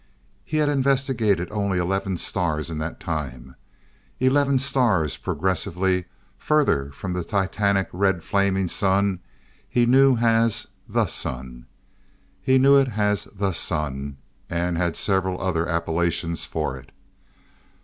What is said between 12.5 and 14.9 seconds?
knew it as "the" sun, and